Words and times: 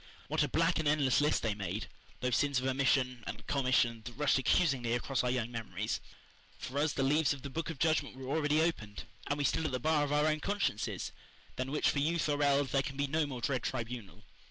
What 0.29 0.41
a 0.41 0.47
black 0.47 0.79
and 0.79 0.87
endless 0.87 1.21
list 1.21 1.43
they 1.43 1.53
made 1.53 1.85
those 2.21 2.35
sins 2.35 2.59
of 2.59 2.65
omission 2.65 3.23
and 3.27 3.45
commission 3.45 4.01
that 4.03 4.13
rushed 4.13 4.39
accusingly 4.39 4.93
across 4.93 5.23
our 5.23 5.29
young 5.29 5.51
memories! 5.51 6.01
For 6.57 6.79
us 6.79 6.91
the 6.93 7.03
leaves 7.03 7.33
of 7.33 7.43
the 7.43 7.51
Book 7.51 7.69
of 7.69 7.77
Judgment 7.77 8.15
were 8.15 8.35
already 8.35 8.63
opened; 8.63 9.03
and 9.27 9.37
we 9.37 9.43
stood 9.43 9.63
at 9.65 9.71
the 9.71 9.79
bar 9.79 10.03
of 10.03 10.11
our 10.11 10.25
own 10.25 10.39
consciences, 10.39 11.11
than 11.55 11.69
which 11.71 11.87
for 11.91 11.99
youth 11.99 12.27
or 12.27 12.41
eld, 12.41 12.69
there 12.69 12.81
can 12.81 12.97
be 12.97 13.05
no 13.05 13.27
more 13.27 13.41
dread 13.41 13.61
tribunal. 13.61 14.23